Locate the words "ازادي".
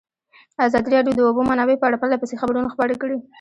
0.65-0.89